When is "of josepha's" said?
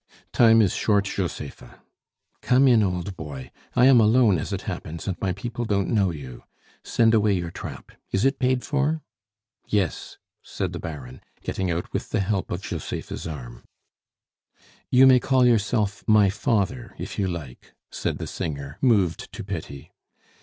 12.49-13.27